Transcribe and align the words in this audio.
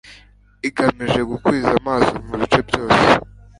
igamije 0.67 1.21
gukwiza 1.29 1.69
amaraso 1.77 2.15
mu 2.27 2.33
bice 2.39 2.59
byose 2.69 3.07